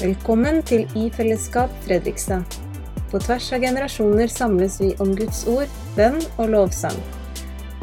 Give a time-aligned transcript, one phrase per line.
[0.00, 2.54] Velkommen til I fellesskap Fredrikstad.
[3.10, 6.96] På tvers av generasjoner samles vi om Guds ord, bønn og lovsang.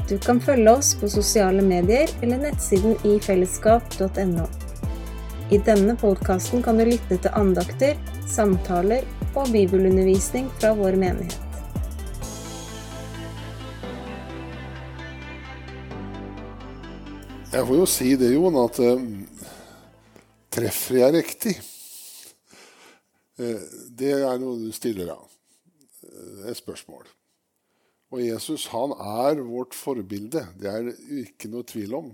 [0.09, 4.47] Du kan følge oss på sosiale medier eller nettsiden ifellesskap.no.
[5.53, 7.93] I denne podkasten kan du lytte til andakter,
[8.25, 11.37] samtaler og bibelundervisning fra vår menighet.
[17.53, 19.09] Jeg får jo si det, Jon, at eh,
[20.57, 21.59] treffer jeg riktig?
[23.37, 23.61] Eh,
[23.93, 25.29] det er noe du stiller av.
[26.01, 27.05] Eh, et spørsmål.
[28.13, 30.45] Og Jesus han er vårt forbilde.
[30.57, 32.09] Det er det ikke noe tvil om.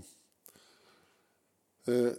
[1.88, 2.12] Eh,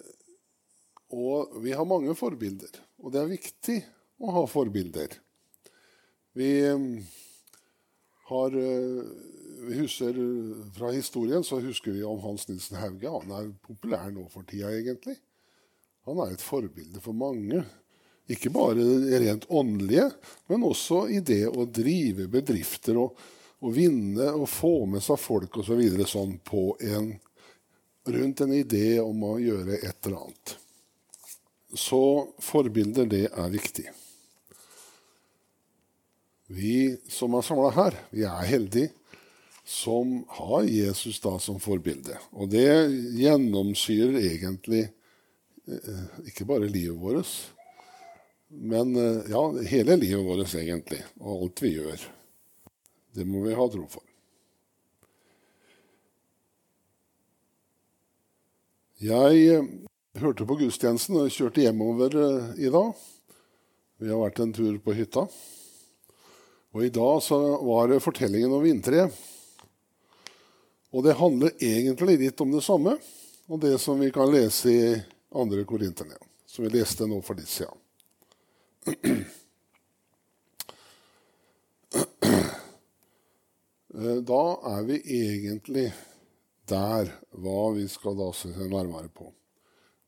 [1.14, 3.76] og vi har mange forbilder, og det er viktig
[4.24, 5.12] å ha forbilder.
[6.34, 6.48] Vi
[8.30, 8.56] har
[9.64, 10.16] vi husker
[10.74, 13.06] Fra historien så husker vi om Hans Nilsen Hauge.
[13.06, 15.14] Han er populær nå for tida, egentlig.
[16.08, 17.62] Han er et forbilde for mange.
[18.32, 18.84] Ikke bare
[19.20, 20.08] rent åndelige,
[20.48, 23.18] men også i det å drive bedrifter og,
[23.60, 25.68] og vinne og få med seg folk osv.
[25.68, 26.38] Så videre, sånn
[28.04, 30.56] rundt en idé om å gjøre et eller annet.
[31.74, 32.00] Så
[32.44, 33.86] forbilder, det er viktig.
[36.54, 38.92] Vi som er samla her, vi er heldige
[39.64, 42.18] som har Jesus da som forbilde.
[42.36, 42.68] Og det
[43.16, 47.32] gjennomsyrer egentlig eh, ikke bare livet vårt,
[48.54, 52.04] men eh, ja, hele livet vårt egentlig, og alt vi gjør.
[53.14, 54.04] Det må vi ha tro for.
[59.04, 59.68] Jeg eh,
[60.22, 62.16] hørte på gudstjenesten og kjørte hjemover
[62.54, 62.94] i dag.
[64.02, 65.26] Vi har vært en tur på hytta.
[66.74, 69.14] Og i dag så var det fortellingen om vintreet.
[70.94, 72.96] Og det handler egentlig litt om det samme,
[73.50, 74.82] og det som vi kan lese i
[75.34, 77.83] andre Korinterne, som vi leste nå for litt siden.
[84.24, 85.86] Da er vi egentlig
[86.68, 89.32] der hva vi skal da se nærmere på.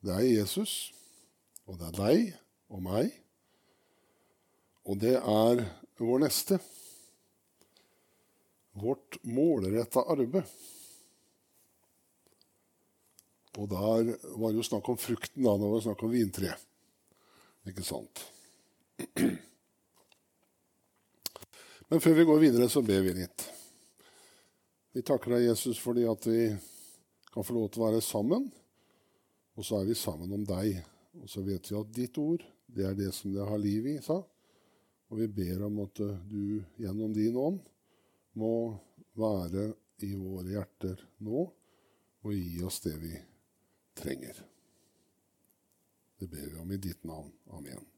[0.05, 0.93] Det er Jesus,
[1.65, 2.19] og det er deg
[2.69, 3.09] og meg,
[4.85, 5.65] og det er
[5.97, 6.59] vår neste.
[8.77, 10.45] Vårt målretta arbeid.
[13.57, 16.53] Og der var det jo snakk om frukten da, det var snakk om vintre.
[17.65, 18.27] Ikke sant?
[21.87, 23.45] Men før vi går videre, så ber vi litt.
[24.97, 26.49] Vi takker deg, Jesus, fordi at vi
[27.33, 28.47] kan få lov til å være sammen.
[29.57, 30.81] Og så er vi sammen om deg.
[31.21, 33.97] Og så vet vi at ditt ord, det er det som det har liv i,
[34.03, 34.19] sa.
[35.07, 37.61] Og vi ber om at du gjennom din ånd
[38.37, 38.53] må
[39.17, 39.71] være
[40.05, 43.13] i våre hjerter nå og gi oss det vi
[43.97, 44.41] trenger.
[46.17, 47.31] Det ber vi om i ditt navn.
[47.55, 47.96] Amen.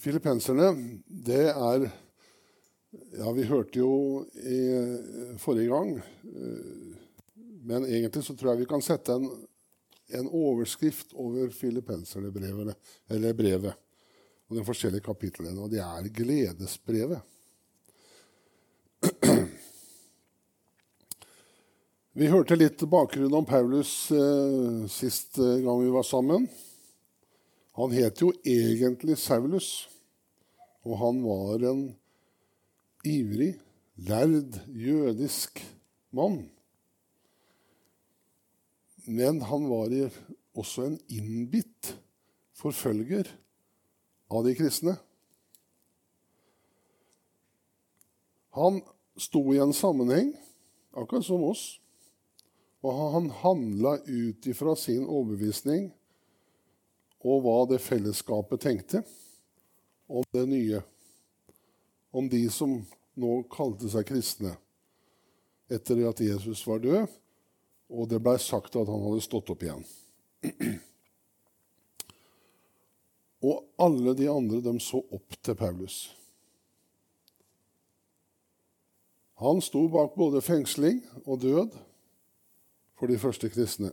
[0.00, 0.72] Filippenserne,
[1.06, 1.88] det er
[3.18, 4.58] Ja, vi hørte jo i
[5.42, 5.94] forrige gang
[7.66, 9.26] Men egentlig så tror jeg vi kan sette en,
[10.14, 12.76] en overskrift over filippenserne-brevet,
[13.10, 13.74] eller brevet,
[14.50, 17.24] og de forskjellige kapitlene, og det er gledesbrevet.
[22.14, 26.44] Vi hørte litt bakgrunn om Paulus eh, sist eh, gang vi var sammen.
[27.74, 29.88] Han het jo egentlig Saulus,
[30.86, 31.80] og han var en
[33.04, 33.56] ivrig,
[33.96, 35.58] lærd jødisk
[36.14, 36.44] mann.
[39.06, 39.90] Men han var
[40.54, 41.96] også en innbitt
[42.54, 43.28] forfølger
[44.30, 44.94] av de kristne.
[48.54, 48.78] Han
[49.18, 50.30] sto i en sammenheng,
[50.94, 51.66] akkurat som oss.
[52.86, 55.88] Og han handla ut ifra sin overbevisning
[57.24, 59.00] og hva det fellesskapet tenkte
[60.06, 60.82] om det nye.
[62.14, 62.76] Om de som
[63.18, 64.54] nå kalte seg kristne
[65.72, 67.06] etter at Jesus var død,
[67.94, 69.84] og det blei sagt at han hadde stått opp igjen.
[73.44, 75.96] Og alle de andre de så opp til Paulus.
[79.42, 81.74] Han sto bak både fengsling og død
[82.96, 83.90] for de første kristne.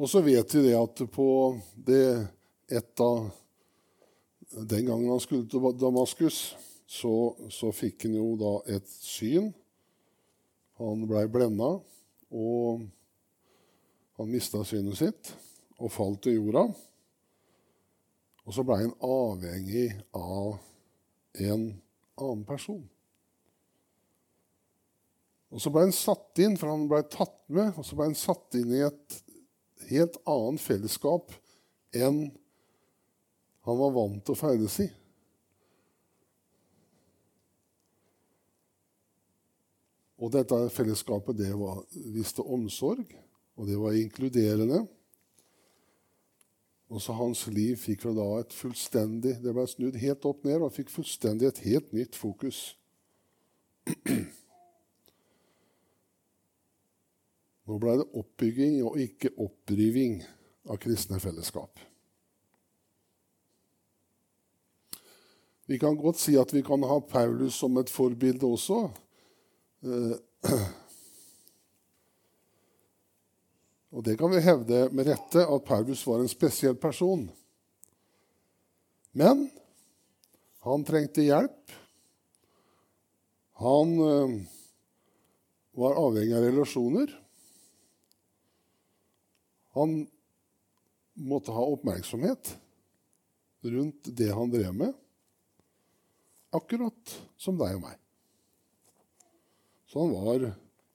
[0.00, 1.26] Og så vet vi det at på
[1.76, 2.26] det
[2.72, 3.30] et av
[4.52, 7.12] Den gangen han skulle til Damaskus, så,
[7.48, 9.46] så fikk han jo da et syn.
[10.76, 11.70] Han blei blenda,
[12.28, 12.82] og
[14.20, 15.32] han mista synet sitt
[15.80, 16.66] og falt til jorda.
[18.44, 20.58] Og så blei han avhengig av
[21.48, 21.66] en
[22.20, 22.84] annen person.
[25.52, 28.16] Og Så ble han satt inn, for han ble tatt med, og så ble han
[28.16, 29.22] satt inn i et
[29.90, 31.34] helt annet fellesskap
[31.92, 32.24] enn
[33.62, 34.88] han var vant til å ferdes i.
[40.22, 41.82] Og dette fellesskapet det var,
[42.14, 43.06] viste omsorg,
[43.58, 44.84] og det var inkluderende.
[46.92, 50.60] Og så hans liv fikk fra da et fullstendig Det ble snudd helt opp ned
[50.60, 52.74] og fikk fullstendig et helt nytt fokus.
[57.68, 60.20] Nå ble det oppbygging og ikke oppriving
[60.70, 61.78] av kristne fellesskap.
[65.70, 68.84] Vi kan godt si at vi kan ha Paulus som et forbilde også.
[69.86, 70.16] Eh,
[73.92, 77.26] Og det kan vi hevde med rette at Paulus var en spesiell person.
[79.12, 79.44] Men
[80.64, 81.74] han trengte hjelp.
[83.60, 84.38] Han øh,
[85.76, 87.12] var avhengig av relasjoner.
[89.76, 90.06] Han
[91.14, 92.56] måtte ha oppmerksomhet
[93.62, 94.92] rundt det han drev med,
[96.50, 97.96] akkurat som deg og meg.
[99.88, 100.46] Så han var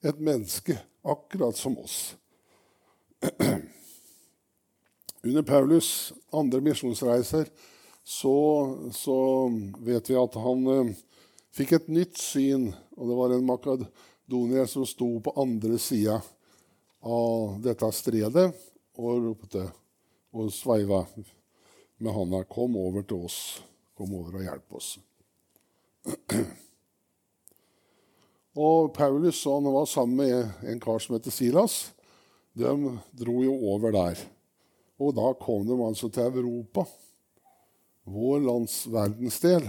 [0.02, 2.16] et menneske, akkurat som oss.
[5.22, 7.50] Under Paulus' andre misjonsreiser
[8.04, 8.36] så,
[8.92, 9.16] så,
[9.78, 10.92] vet vi at han eh,
[11.52, 12.70] fikk et nytt syn.
[12.96, 16.20] Og det var en makadonier som sto på andre sida
[17.02, 18.48] av dette stredet
[18.98, 19.64] og ropte
[20.34, 21.06] og sveiva
[21.98, 23.62] med handa 'Kom over til oss.
[23.96, 24.98] Kom over og hjelp oss'.
[28.58, 31.94] Og Paulus han var sammen med en kar som heter Silas
[32.58, 34.18] de dro jo over der.
[34.98, 36.84] Og da kom de altså til Europa,
[38.08, 39.68] vår lands verdensdel.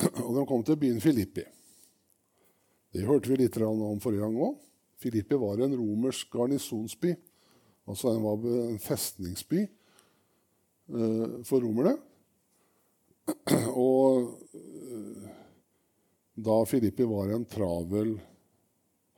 [0.26, 1.44] Og de kom til byen Filippi.
[2.92, 4.58] Det hørte vi litt om forrige gang òg.
[5.00, 7.14] Filippi var en romersk garnisonsby.
[7.88, 9.64] Altså den var en festningsby
[10.88, 11.96] uh, for romerne.
[13.74, 15.30] Og uh,
[16.34, 18.14] da Filippi var en travel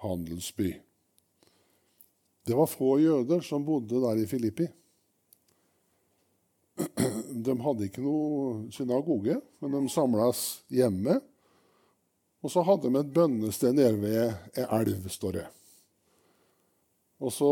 [0.04, 0.72] handelsby.
[2.44, 4.66] Det var få jøder som bodde der i Filippi.
[7.44, 11.20] De hadde ikke noe synagoge, men de samles hjemme.
[12.44, 15.44] Og så hadde de et bønnested nede ved ei elv, står det.
[17.24, 17.50] Og så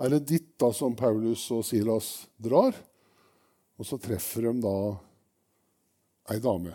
[0.00, 2.76] er det dit da som Paulus og Silas drar.
[3.80, 4.76] Og så treffer de da
[6.32, 6.74] ei dame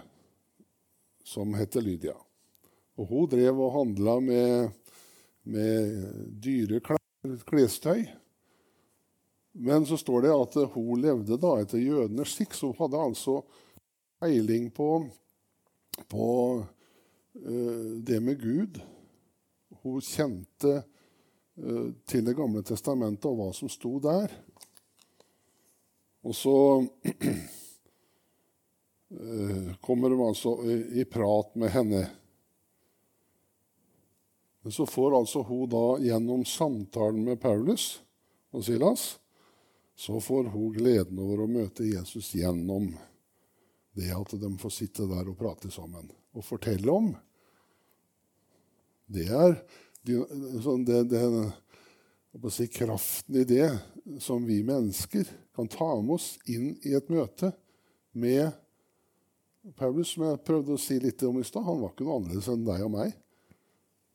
[1.26, 2.16] som heter Lydia.
[2.96, 4.70] Og hun drev og handla med,
[5.44, 6.06] med
[6.42, 6.82] dyre
[7.46, 8.06] klestøy.
[9.58, 13.38] Men så står det at hun levde da etter jødenes skikk, så hun hadde altså
[14.20, 14.90] peiling på,
[16.12, 16.28] på
[16.60, 18.82] uh, det med Gud.
[19.82, 20.82] Hun kjente
[21.56, 24.28] til Det gamle testamentet og hva som sto der.
[26.26, 26.90] Og så uh,
[29.86, 30.52] kommer de altså
[31.00, 32.04] i prat med henne.
[34.66, 38.02] Men så får altså hun da gjennom samtalen med Paulus
[38.52, 39.20] og Silas
[39.96, 42.90] så får hun gleden over å møte Jesus gjennom
[43.96, 47.14] det at de får sitte der og prate sammen og fortelle om.
[49.08, 49.56] Det er
[50.64, 51.24] sånn det, det,
[52.54, 53.70] si, kraften i det
[54.22, 57.52] som vi mennesker kan ta med oss inn i et møte
[58.16, 58.52] med
[59.76, 61.66] Paulus, som jeg prøvde å si litt om i stad.
[61.66, 63.16] Han var ikke noe annerledes enn deg og meg.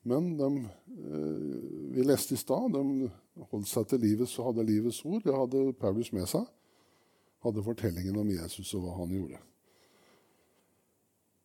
[0.07, 1.59] Men de, eh,
[1.97, 3.11] vi leste i stad de
[3.51, 5.23] holdt seg til livets og hadde livets ord.
[5.25, 6.47] Det hadde Paulus med seg.
[7.45, 9.41] Hadde fortellingen om Jesus og hva han gjorde.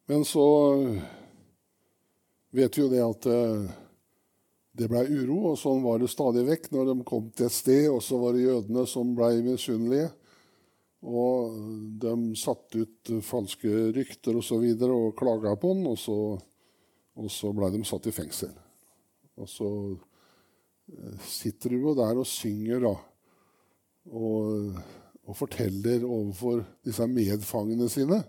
[0.05, 0.45] Men så
[2.53, 3.73] vet vi jo det at eh,
[4.75, 7.85] det blei uro, og sånn var det stadig vekk når de kom til et sted.
[7.91, 10.09] Og så var det jødene som blei misunnelige.
[11.05, 11.55] Og
[12.01, 15.87] de satte ut falske rykter og så videre og klaga på den.
[15.91, 16.17] Og så
[17.15, 18.51] og så ble de satt i fengsel.
[19.39, 19.69] Og så
[20.91, 22.95] eh, sitter du jo der og synger, da.
[24.11, 24.75] Og,
[25.25, 28.19] og forteller overfor disse medfangene sine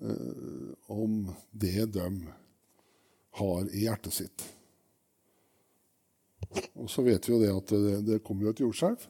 [0.00, 2.06] eh, om det de
[3.42, 4.46] har i hjertet sitt.
[6.78, 9.06] Og så vet vi jo det at det, det kom jo et jordskjelv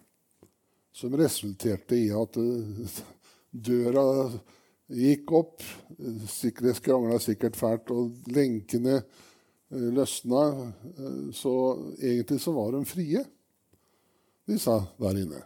[0.98, 3.00] som resulterte i at eh,
[3.50, 4.04] døra
[4.88, 5.66] gikk opp.
[5.98, 10.46] Det skrangla sikkert fælt, og lenkene eh, løsna.
[10.94, 11.52] Eh, så
[12.00, 13.22] egentlig så var de frie,
[14.48, 15.44] disse der inne.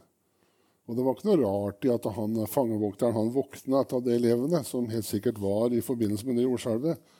[0.88, 4.64] Og det var ikke noe rart i at han, fangevokteren han våkna etter de elevene,
[4.66, 7.12] som helt sikkert var i forbindelse med det jordskjelvet.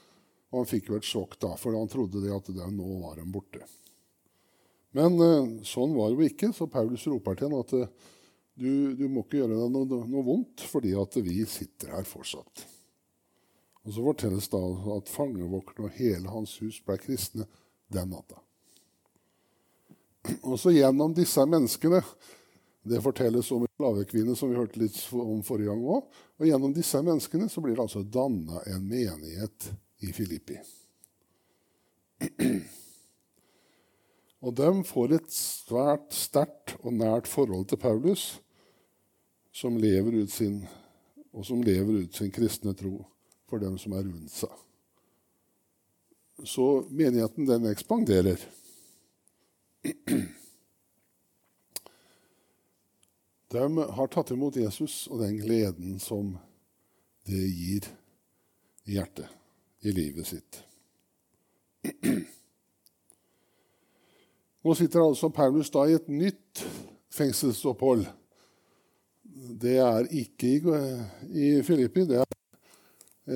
[0.52, 3.21] Og han fikk jo et sjokk da, for han trodde det at det, nå var
[3.21, 3.62] de borte.
[4.97, 7.91] Men eh, sånn var det jo ikke, så Paulus roper til ham at eh,
[8.61, 12.67] du, du, må ikke gjøre deg noe, noe, vondt, fordi at vi sitter her fortsatt.
[13.83, 14.61] Og Så fortelles da
[14.97, 17.49] at fangevokteren og hele hans hus ble kristne
[17.93, 18.39] den natta.
[20.45, 21.99] Og så gjennom disse menneskene
[22.87, 26.09] Det fortelles om en slavekvinne som vi hørte litt om forrige gang òg.
[26.43, 29.71] Og gjennom disse menneskene så blir det altså danna en menighet
[30.03, 30.59] i Filippi.
[34.43, 38.41] Og de får et svært sterkt og nært forhold til Paulus,
[39.55, 40.65] som lever ut sin,
[41.31, 43.05] og som lever ut sin kristne tro
[43.47, 44.51] for dem som er rundt seg.
[46.43, 48.41] Så menigheten, den ekspanderer.
[53.53, 53.65] De
[53.99, 56.35] har tatt imot Jesus og den gleden som
[57.29, 57.87] det gir
[58.89, 59.29] i hjertet,
[59.87, 60.63] i livet sitt.
[64.62, 66.62] Nå sitter altså Paulus da i et nytt
[67.12, 68.04] fengselsopphold.
[69.62, 70.52] Det er ikke
[71.33, 72.37] i, Filippi, det er,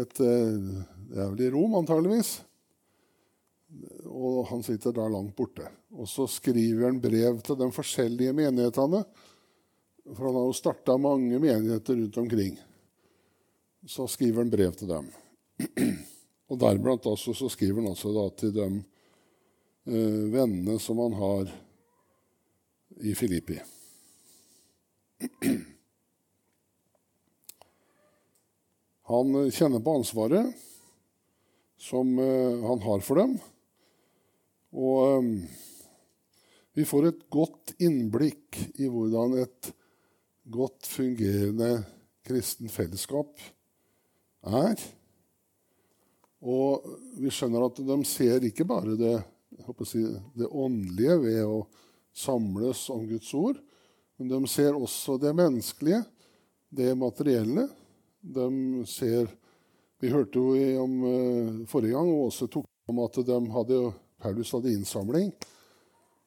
[0.02, 2.36] et, det er vel i Rom antageligvis.
[4.06, 5.66] Og han sitter da langt borte.
[5.98, 9.02] Og så skriver han brev til de forskjellige menighetene.
[10.06, 12.58] For han har jo starta mange menigheter rundt omkring.
[13.86, 15.10] Så skriver han brev til dem.
[16.50, 18.84] Og deriblant også så skriver han altså til dem
[19.86, 21.50] vennene som han har
[23.06, 23.60] i Filippi.
[29.06, 30.50] Han kjenner på ansvaret
[31.78, 33.36] som eh, han har for dem.
[34.74, 35.28] Og eh,
[36.76, 39.70] vi får et godt innblikk i hvordan et
[40.52, 41.70] godt fungerende
[42.26, 43.38] kristen fellesskap
[44.46, 44.74] er.
[46.42, 46.84] Og
[47.22, 49.16] vi skjønner at de ser ikke bare det
[49.88, 50.02] si,
[50.36, 51.64] det åndelige ved å
[52.16, 53.58] samles om Guds ord.
[54.16, 56.02] Men de ser også det menneskelige,
[56.68, 57.68] det materielle.
[58.20, 59.28] De ser
[59.96, 63.78] Vi hørte jo om uh, forrige gang og også tok om at de hadde,
[64.20, 65.30] Paulus hadde innsamling.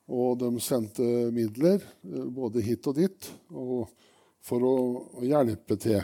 [0.10, 3.92] Og de sendte midler uh, både hit og dit og
[4.42, 4.74] for å,
[5.22, 6.02] hjelpe til.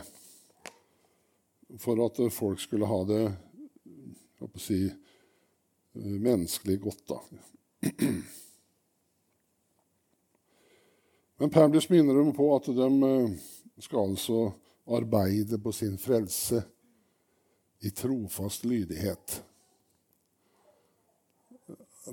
[1.81, 3.23] For at folk skulle ha det
[4.61, 4.85] si,
[5.95, 7.07] menneskelig godt.
[7.09, 7.19] da.
[11.37, 13.29] Men Paulus minner dem på at de eh,
[13.83, 14.51] skal altså
[14.85, 16.63] arbeide på sin frelse
[17.83, 19.43] i trofast lydighet.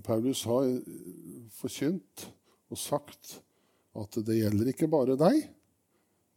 [0.03, 0.81] Paulus har
[1.53, 2.27] forkynt
[2.73, 3.43] og sagt
[4.01, 5.43] at det gjelder ikke bare deg.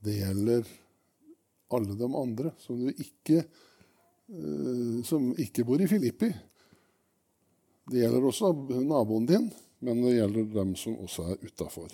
[0.03, 0.67] Det gjelder
[1.75, 3.45] alle de andre som, ikke,
[4.29, 6.29] eh, som ikke bor i Filippi.
[7.85, 8.49] Det gjelder også
[8.81, 9.51] naboen din,
[9.85, 11.89] men det gjelder dem som også er utafor.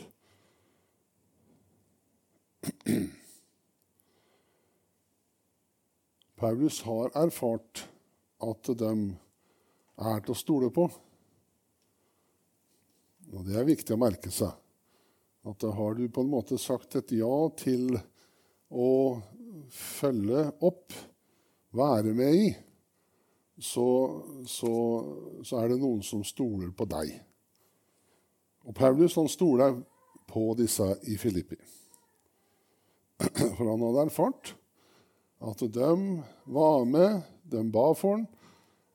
[6.42, 7.90] Paulus har erfart
[8.42, 9.18] at dem
[10.02, 10.88] er til å stole på.
[13.32, 14.52] Og det er viktig å merke seg.
[15.48, 18.00] At da har du på en måte sagt et ja til
[18.72, 19.22] å
[19.72, 20.94] følge opp,
[21.76, 22.50] være med i,
[23.62, 24.74] så, så,
[25.44, 27.14] så, er det noen som stoler på deg.
[28.66, 29.78] Og Paulus han stoler
[30.32, 31.60] på disse i Filippi.
[33.58, 34.56] For han hadde erfart
[35.42, 35.94] at de
[36.54, 38.28] var med, de ba for ham,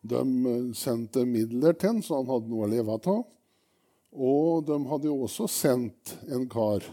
[0.07, 3.25] de sendte midler til ham, så han hadde noe å leve av.
[4.15, 6.87] Og de hadde jo også sendt en kar,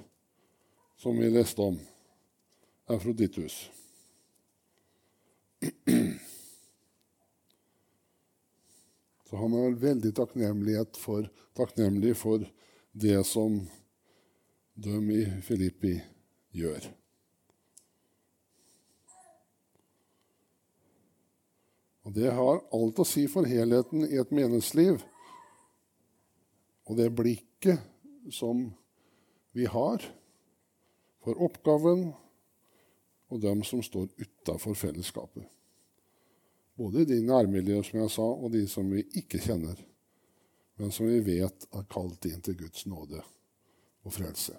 [0.98, 1.78] som vi leste om,
[2.90, 3.60] Afrodittus.
[9.34, 10.12] Så han er veldig
[11.02, 11.26] for,
[11.58, 12.44] takknemlig for
[12.94, 13.56] det som
[14.78, 15.96] de i Filippi
[16.54, 16.86] gjør.
[22.06, 25.02] Og Det har alt å si for helheten i et menneskeliv.
[26.86, 27.82] Og det blikket
[28.30, 28.68] som
[29.58, 30.06] vi har
[31.26, 32.12] for oppgaven
[33.34, 35.50] og dem som står utafor fellesskapet.
[36.78, 39.78] Både de nærmiljøer som jeg sa, og de som vi ikke kjenner,
[40.82, 43.22] men som vi vet er kalt inn til Guds nåde
[44.04, 44.58] og frelse.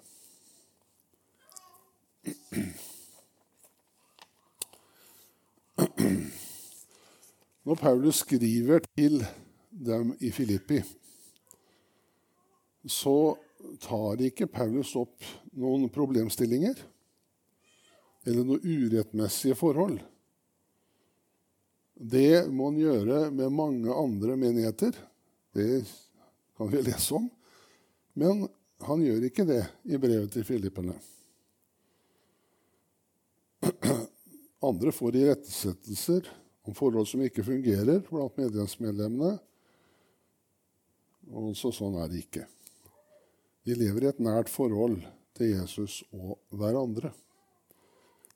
[7.65, 9.19] Når Paulus skriver til
[9.69, 10.79] dem i Filippi,
[12.85, 13.35] så
[13.81, 15.25] tar ikke Paulus opp
[15.57, 16.77] noen problemstillinger
[18.25, 19.99] eller noen urettmessige forhold.
[21.95, 24.97] Det må en gjøre med mange andre menigheter.
[25.55, 25.85] Det
[26.57, 27.29] kan vi lese om.
[28.19, 28.47] Men
[28.83, 30.95] han gjør ikke det i brevet til filipperne.
[34.69, 36.27] Andre får irettesettelser
[36.67, 39.37] om forhold som ikke fungerer blant medlemsmedlemmene.
[41.31, 42.45] Og så sånn er det ikke.
[43.65, 44.99] De lever i et nært forhold
[45.37, 47.13] til Jesus og hverandre.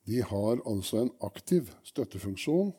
[0.09, 2.71] De har altså en aktiv støttefunksjon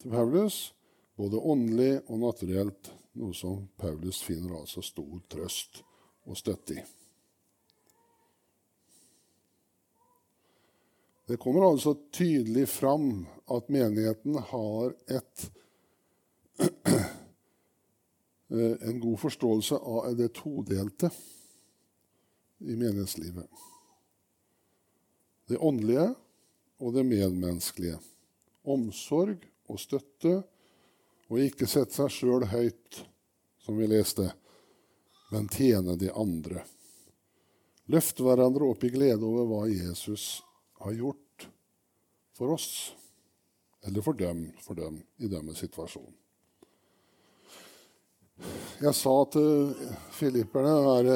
[0.00, 0.74] til Paulus,
[1.16, 2.90] både åndelig og naturelt,
[3.20, 5.82] noe som Paulus finner altså stor trøst
[6.28, 6.84] og støtte i.
[11.30, 15.44] Det kommer altså tydelig fram at menigheten har et,
[18.88, 21.12] en god forståelse av det todelte
[22.66, 23.46] i menighetslivet.
[25.46, 26.08] Det åndelige
[26.80, 28.00] og det medmenneskelige.
[28.66, 30.40] Omsorg og støtte,
[31.30, 33.00] og ikke sette seg sjøl høyt,
[33.62, 34.26] som vi leste,
[35.30, 36.64] men tjene de andre.
[37.90, 40.40] Løfte hverandre opp i glede over hva Jesus
[40.82, 41.46] har gjort
[42.38, 42.70] for oss,
[43.86, 46.10] eller for dem, for dem i deres situasjon.
[48.80, 49.74] Jeg sa til
[50.16, 51.10] filipperne er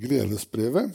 [0.00, 0.94] gledesbrevet.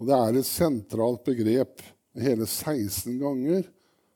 [0.00, 1.80] Og det er et sentralt begrep.
[2.20, 3.64] Hele 16 ganger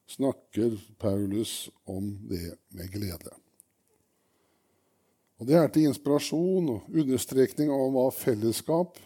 [0.09, 3.35] snakker Paulus om det med glede.
[5.39, 8.99] Og Det er til inspirasjon og understrekning av hva fellesskap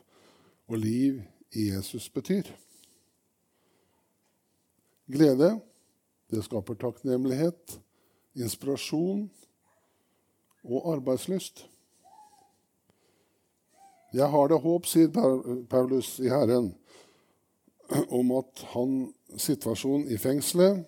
[0.70, 1.20] og liv
[1.52, 2.48] i Jesus betyr.
[5.12, 5.58] Glede,
[6.30, 7.76] det skaper takknemlighet,
[8.38, 9.26] inspirasjon
[10.64, 11.66] og arbeidslyst.
[14.12, 15.12] Jeg har det håp, sier
[15.68, 16.72] Paulus i Herren,
[18.08, 18.96] om at han
[19.36, 20.86] situasjonen i fengselet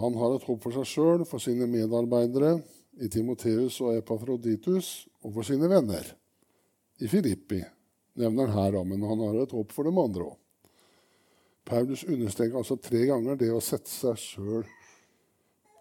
[0.00, 2.56] Han har et håp for seg sjøl, for sine medarbeidere
[3.00, 6.06] i Timoteus og Epafroditus, og for sine venner
[7.00, 7.60] i Filippi,
[8.20, 10.36] nevner han her, men han har et håp for dem andre òg.
[11.70, 14.64] Paulus understreker altså tre ganger det å sette seg sjøl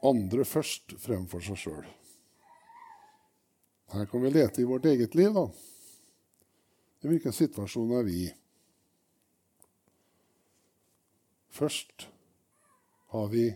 [0.06, 1.88] andre først fremfor seg sjøl.
[3.90, 5.48] Her kan vi lete i vårt eget liv, da.
[7.04, 8.28] I hvilken situasjon er vi?
[11.56, 12.06] Først
[13.16, 13.48] har vi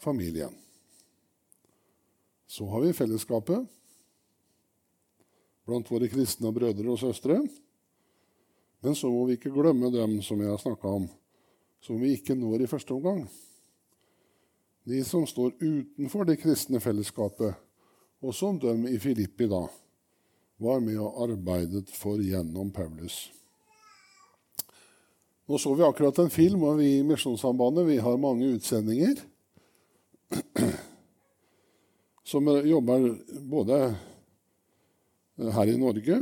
[0.00, 0.54] familien.
[2.50, 3.68] Så har vi fellesskapet
[5.68, 7.38] blant våre kristne brødre og søstre.
[8.80, 11.06] Men så må vi ikke glemme dem som jeg har snakka om,
[11.84, 13.26] som vi ikke når i første omgang.
[14.88, 17.52] De som står utenfor det kristne fellesskapet,
[18.20, 19.66] og som dem i Filippi da
[20.60, 23.28] var med og arbeidet for gjennom Paulus.
[25.48, 29.20] Nå så vi akkurat en film, og vi i Misjonssambandet vi har mange utsendinger
[32.24, 33.06] som jobber
[33.50, 33.96] både
[35.40, 36.20] her i Norge,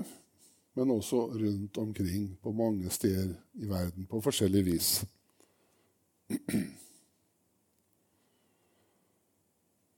[0.79, 4.91] men også rundt omkring på mange steder i verden på forskjellig vis.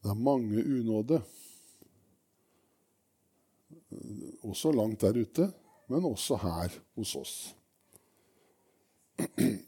[0.01, 1.21] Det er mange unåde,
[4.47, 5.51] også langt der ute,
[5.91, 7.35] men også her hos oss.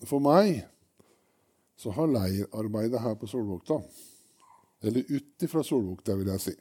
[0.09, 0.63] For meg
[1.77, 3.83] så har leirarbeidet her på Solvågta,
[4.83, 6.57] eller ut ifra Solvågta, vil jeg si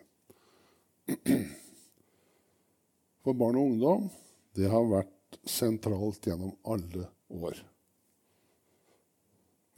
[3.21, 4.07] For barn og ungdom,
[4.57, 7.59] det har vært sentralt gjennom alle år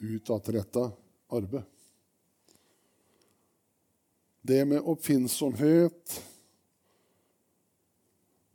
[0.03, 0.91] utadretta
[1.27, 1.63] arbeid.
[4.41, 6.21] Det med oppfinnsomhet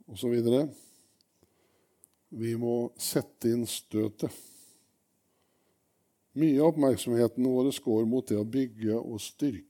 [0.05, 0.35] osv.
[2.29, 4.29] Vi må sette inn støtet.
[6.37, 9.65] Mye av oppmerksomheten vår går mot det å bygge og styrke,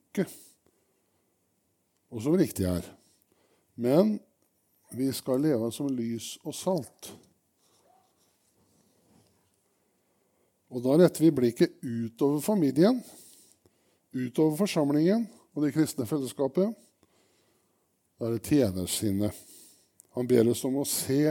[2.09, 2.85] og som riktig er.
[3.79, 4.17] Men
[4.91, 7.11] vi skal leve som lys og salt.
[10.69, 12.99] Og da retter vi blikket utover familien,
[14.13, 16.73] utover forsamlingen og det kristne fellesskapet.
[18.19, 19.33] Da er det tjenersinnet.
[20.17, 21.29] Han ber oss om å se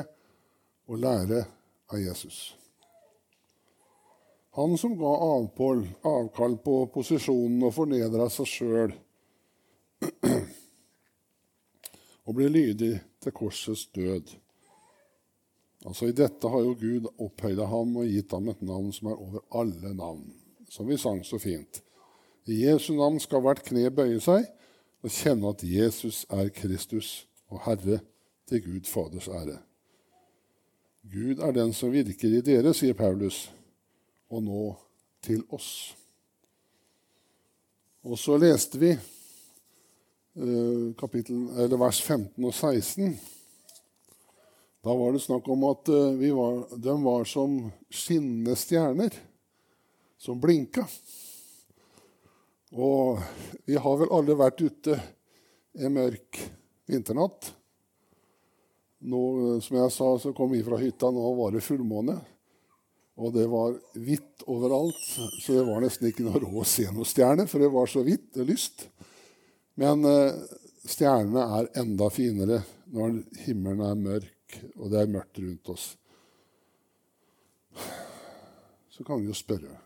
[0.89, 1.45] og lære
[1.91, 2.58] av Jesus.
[4.59, 8.95] Han som ga avpål, avkall på posisjonen og fornedra seg sjøl
[12.27, 14.33] og ble lydig til korsets død.
[15.87, 19.21] Altså I dette har jo Gud opphøyda ham og gitt ham et navn som er
[19.29, 20.25] over alle navn,
[20.67, 21.79] som vi sang så fint.
[22.51, 24.43] I Jesu navn skal hvert kne bøye seg
[25.07, 27.13] og kjenne at Jesus er Kristus
[27.47, 28.01] og Herre
[28.51, 29.61] til Gud Faders ære.
[31.07, 33.45] Gud er den som virker i dere, sier Paulus,
[34.29, 34.65] og nå
[35.25, 35.95] til oss.
[38.07, 41.49] Og så leste vi eh, kapittel,
[41.81, 43.19] vers 15 og 16.
[44.85, 47.59] Da var det snakk om at uh, var, de var som
[47.91, 49.17] skinnende stjerner
[50.19, 50.87] som blinka.
[52.73, 53.19] Og
[53.67, 54.97] vi har vel alle vært ute
[55.79, 56.41] en mørk
[56.89, 57.53] vinternatt.
[59.09, 59.21] Nå,
[59.63, 62.19] som jeg sa, så kom vi fra hytta, nå var det fullmåne.
[63.19, 64.99] Og det var hvitt overalt,
[65.43, 68.05] så det var nesten ikke noe råd å se noen stjerne, for det var så
[68.07, 68.87] hvitt og lyst.
[69.79, 70.39] Men eh,
[70.87, 72.63] stjernene er enda finere
[72.95, 75.89] når himmelen er mørk, og det er mørkt rundt oss.
[78.95, 79.77] Så kan vi jo spørre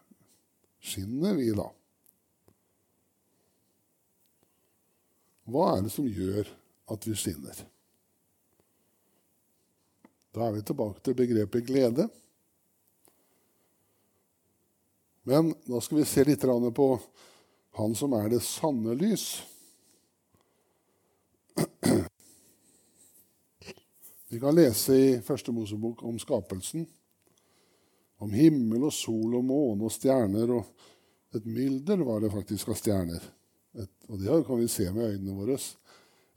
[0.83, 1.69] skinner vi da?
[5.53, 6.49] Hva er det som gjør
[6.93, 7.61] at vi skinner?
[10.33, 12.09] Da er vi tilbake til begrepet glede.
[15.23, 16.43] Men da skal vi se litt
[16.75, 17.01] på
[17.79, 19.43] han som er det sanne lys.
[24.29, 26.87] Vi kan lese i Første Mosebok om skapelsen.
[28.23, 30.51] Om himmel og sol og måne og stjerner.
[30.57, 33.25] Og et mylder var det faktisk av stjerner.
[33.79, 35.59] Et, og det kan vi se med øynene våre.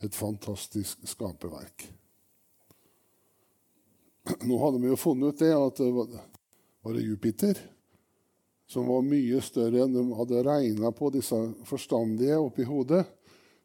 [0.05, 1.87] Et fantastisk skaperverk.
[4.45, 6.19] Nå hadde vi jo funnet ut det at det var,
[6.85, 7.59] var det Jupiter
[8.67, 11.37] som var mye større enn de hadde regna på, disse
[11.69, 13.03] forstandige oppi hodet.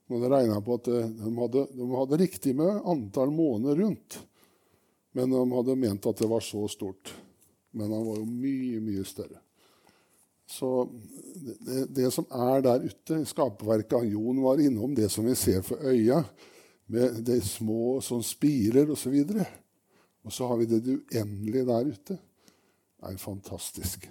[0.06, 4.18] De hadde regna på at eh, de hadde, de hadde, riktig med antall måneder rundt,
[5.16, 7.14] men de hadde ment at det var så stort.
[7.70, 9.38] Men han var jo mye, mye større.
[10.50, 10.90] Så
[11.62, 15.62] det, det som er der ute i skaperverket Jon var innom det som vi ser
[15.62, 16.24] for øya,
[16.90, 19.14] med de små som spirer osv.
[19.22, 19.44] Og,
[20.26, 22.18] og så har vi det uendelige der ute.
[22.98, 24.10] Det er fantastisk.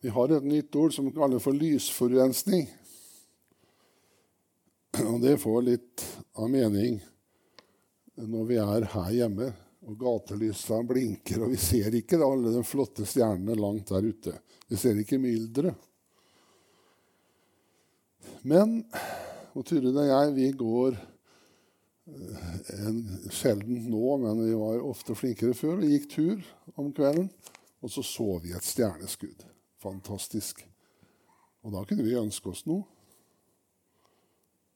[0.00, 2.64] Vi har et nytt ord som vi kaller for lysforurensning.
[5.04, 6.04] Og det får litt
[6.40, 7.00] av mening
[8.20, 9.52] når vi er her hjemme
[9.86, 14.34] og gatelysene blinker, og vi ser ikke alle de flotte stjernene langt der ute.
[14.68, 15.74] Vi ser ikke mylderet.
[18.44, 18.80] Men
[19.56, 20.98] og Turid og jeg vi går
[22.86, 26.42] en, sjelden nå, men vi var ofte flinkere før Vi gikk tur
[26.74, 27.30] om kvelden.
[27.80, 29.44] Og så så vi et stjerneskudd.
[29.80, 30.60] Fantastisk.
[31.64, 32.84] Og da kunne vi ønske oss noe.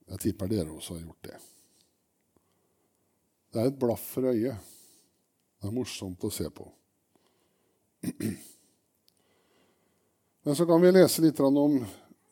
[0.08, 1.36] Jeg tipper dere også har gjort det.
[3.52, 4.72] Det er et blaff for øyet.
[5.60, 6.66] Det er morsomt å se på.
[10.44, 11.78] Men så kan vi lese litt om,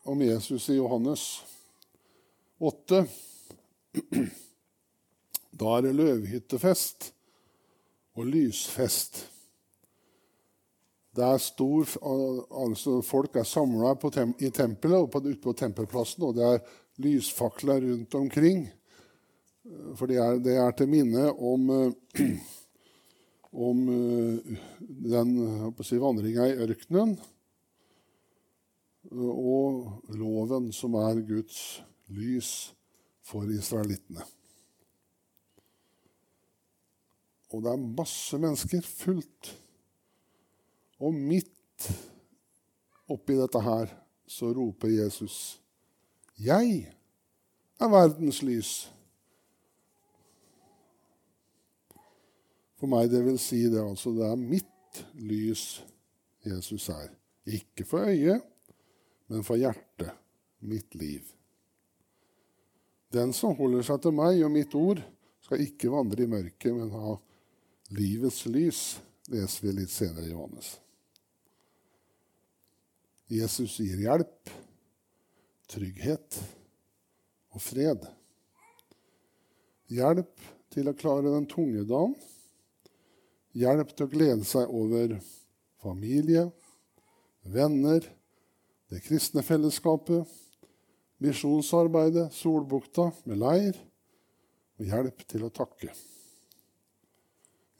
[0.04, 1.22] om Jesus i Johannes
[2.60, 3.06] 8.
[5.52, 7.12] Da er det løvhyttefest
[8.16, 9.26] og lysfest.
[11.12, 11.88] Det er stor,
[12.64, 16.62] altså Folk er samla tem i tempelet og ute på tempelplassen, og det er
[17.04, 18.64] lysfakler rundt omkring.
[19.94, 21.68] For det er, det er til minne om,
[23.68, 23.86] om
[24.88, 25.36] den
[25.84, 27.18] si, vandringa i ørkenen
[29.12, 32.72] og loven som er Guds lys
[33.26, 34.24] for israelittene.
[37.52, 38.82] Og det er masse mennesker.
[38.82, 39.52] Fullt.
[41.02, 41.88] Og midt
[43.12, 43.92] oppi dette her
[44.26, 45.60] så roper Jesus,
[46.38, 46.94] 'Jeg
[47.80, 48.88] er verdens lys'.
[52.78, 55.84] For meg det vil si det altså det er mitt lys
[56.46, 57.12] Jesus er.
[57.46, 58.42] Ikke for øyet,
[59.28, 60.10] men for hjertet.
[60.60, 61.22] Mitt liv.
[63.12, 65.02] Den som holder seg til meg og mitt ord,
[65.42, 67.16] skal ikke vandre i mørket, men ha
[67.92, 68.80] Livets lys
[69.28, 70.78] leser vi litt senere i Johannes.
[73.28, 74.52] Jesus gir hjelp,
[75.68, 76.38] trygghet
[77.52, 78.06] og fred.
[79.92, 80.40] Hjelp
[80.72, 82.14] til å klare den tunge dagen.
[83.60, 85.18] Hjelp til å glede seg over
[85.84, 86.46] familie,
[87.44, 88.06] venner,
[88.88, 90.24] det kristne fellesskapet,
[91.20, 93.76] misjonsarbeidet, Solbukta med leir,
[94.80, 95.92] og hjelp til å takke.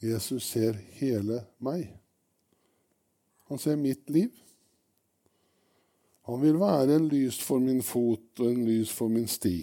[0.03, 1.87] Jesus ser hele meg.
[3.47, 4.31] Han ser mitt liv.
[6.27, 9.57] Han vil være en lys for min fot og en lys for min sti.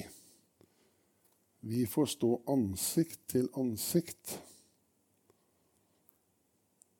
[1.60, 4.38] Vi får stå ansikt til ansikt.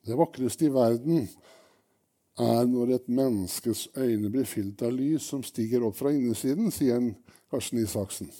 [0.04, 1.24] Det vakreste i verden
[2.40, 7.12] er når et menneskes øyne blir fylt av lys som stiger opp fra innesiden, sier
[7.52, 8.30] Karsten Isaksen.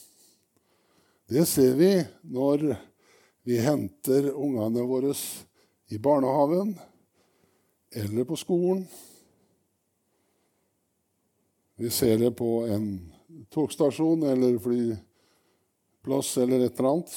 [1.30, 1.92] Det ser vi
[2.32, 2.72] når
[3.42, 5.14] vi henter ungene våre
[5.90, 6.74] i barnehagen
[7.90, 8.84] eller på skolen.
[11.76, 13.12] Vi ser det på en
[13.48, 17.14] togstasjon eller flyplass eller et eller annet.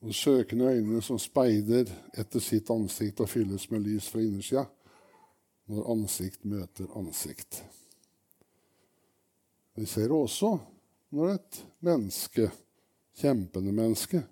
[0.00, 1.86] Og søkende øyne som speider
[2.18, 4.64] etter sitt ansikt og fylles med lys fra innersida
[5.70, 7.62] når ansikt møter ansikt.
[9.78, 10.56] Vi ser også
[11.14, 12.50] når et menneske,
[13.16, 14.24] kjempende menneske,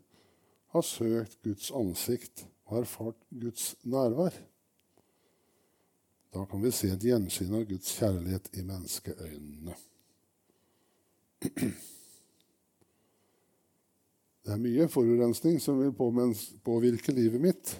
[0.74, 4.34] har søkt Guds ansikt og erfart Guds nærvær.
[6.34, 9.76] Da kan vi se et gjensyn av Guds kjærlighet i menneskeøynene.
[14.48, 15.92] Det er mye forurensning som vil
[16.64, 17.72] påvirke livet mitt.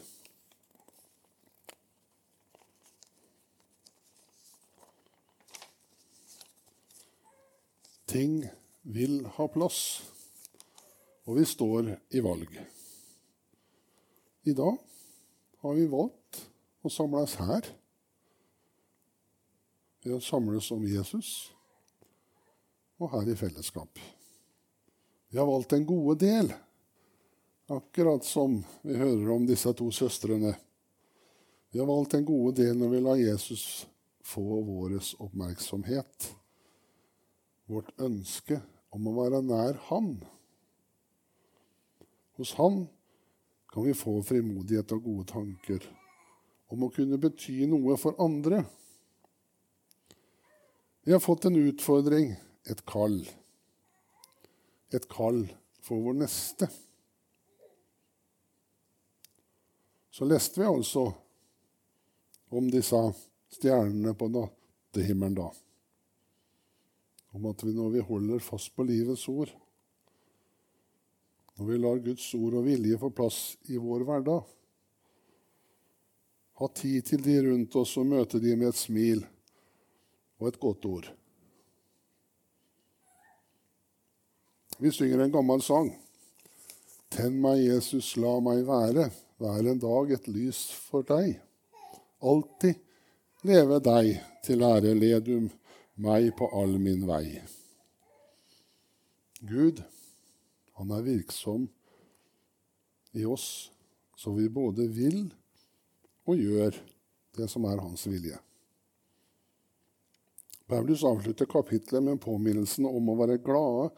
[8.09, 8.43] Ting
[8.83, 10.03] vil ha plass,
[11.29, 12.78] og vi står i valg.
[14.49, 14.77] I dag
[15.61, 16.39] har vi valgt
[16.81, 17.67] å samles her
[20.01, 21.51] ved å samles om Jesus
[22.97, 24.01] og her i fellesskap.
[25.29, 26.49] Vi har valgt en gode del,
[27.69, 30.55] akkurat som vi hører om disse to søstrene.
[31.69, 33.65] Vi har valgt en gode del når vi lar Jesus
[34.25, 36.33] få vår oppmerksomhet.
[37.69, 38.63] Vårt ønske
[38.97, 40.15] om å være nær Han.
[42.41, 42.87] Hos Han
[43.69, 45.85] kan vi få frimodighet og gode tanker
[46.73, 48.63] om å kunne bety noe for andre.
[51.05, 52.35] Vi har fått en utfordring,
[52.69, 53.23] et kall
[54.91, 55.45] et kall
[55.85, 56.69] for vår neste.
[60.11, 61.07] Så leste vi altså
[62.49, 62.99] om disse
[63.55, 65.49] stjernene på nattehimmelen da.
[67.37, 69.53] Om at vi når vi holder fast på livets ord,
[71.59, 74.43] når vi lar Guds ord og vilje få plass i vår hverdag,
[76.59, 79.25] ha tid til de rundt oss og møte de med et smil
[80.39, 81.09] og et godt ord.
[84.79, 85.91] Vi synger en gammel sang.
[87.11, 89.09] Tenn meg, Jesus, la meg være,
[89.43, 91.39] hver en dag et lys for deg.
[92.23, 92.79] Alltid
[93.47, 95.49] leve deg til ære, ledum
[95.99, 97.41] meg på all min vei.
[99.43, 99.83] Gud,
[100.79, 101.67] han er virksom
[103.19, 103.71] i oss,
[104.17, 105.27] så vi både vil
[106.29, 106.77] og gjør
[107.39, 108.39] det som er hans vilje.
[110.69, 113.89] Paulus avslutter kapitlet med påminnelsen om å være glade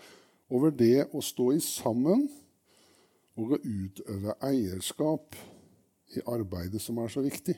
[0.55, 2.29] over det å stå i sammen
[3.41, 5.35] og å utøve eierskap
[6.15, 7.57] i arbeidet som er så viktig.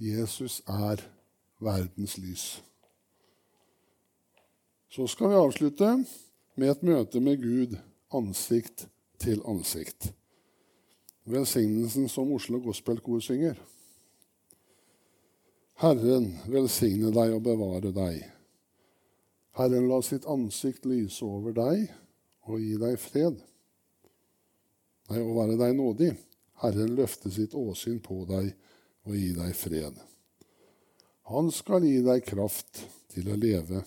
[0.00, 1.02] Jesus er
[1.62, 2.46] verdens lys.
[4.88, 5.90] Så skal vi avslutte
[6.54, 7.74] med et møte med Gud
[8.14, 8.86] ansikt
[9.22, 10.12] til ansikt.
[11.24, 13.56] Velsignelsen som Oslo Gospelkor synger.
[15.80, 18.20] Herren velsigne deg og bevare deg.
[19.58, 21.88] Herren la sitt ansikt lyse over deg
[22.46, 23.40] og gi deg fred.
[25.10, 26.12] Nei, å være deg nådig.
[26.62, 28.52] Herren løfte sitt åsyn på deg
[29.04, 29.98] og gi deg fred.
[31.32, 33.80] Han skal gi deg kraft til å leve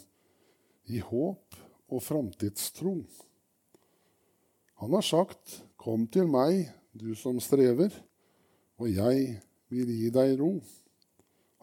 [0.89, 2.99] i håp og framtidstro.
[4.81, 7.93] Han har sagt, Kom til meg, du som strever,
[8.81, 9.37] og jeg
[9.71, 10.57] vil gi deg ro.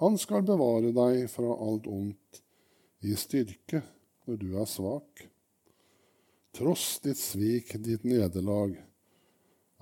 [0.01, 2.41] Han skal bevare deg fra alt ondt,
[3.05, 3.83] i styrke
[4.25, 5.27] når du er svak.
[6.57, 8.79] Tross ditt svik, ditt nederlag,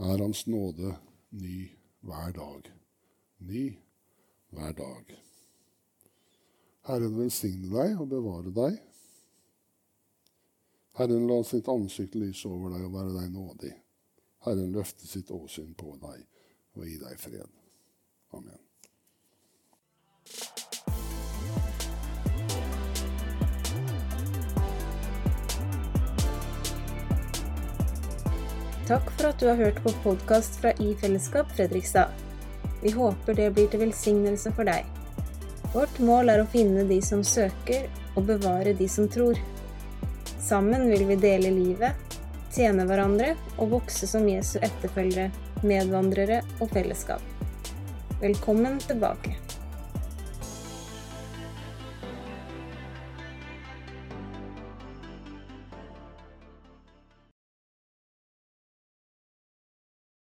[0.02, 0.96] er Hans nåde
[1.38, 1.68] ny
[2.02, 2.70] hver dag.
[3.46, 3.66] Ny
[4.50, 5.12] hver dag.
[6.88, 8.81] Herren velsigne deg og bevare deg.
[10.94, 13.70] Herren la sitt ansikt lyse over deg og være deg nådig.
[14.44, 16.26] Herren løfte sitt åsyn på deg
[16.76, 17.48] og gi deg fred.
[18.37, 18.61] Amen.
[28.88, 32.12] Takk for at du har hørt på podkast fra I Fellesskap Fredrikstad.
[32.83, 34.85] Vi håper det blir til velsignelse for deg.
[35.72, 39.38] Vårt mål er å finne de som søker, og bevare de som tror.
[40.42, 42.18] Sammen vil vi dele livet,
[42.50, 45.28] tjene hverandre og vokse som Jesu etterfølgere,
[45.62, 47.22] medvandrere og fellesskap.
[48.18, 49.37] Velkommen tilbake.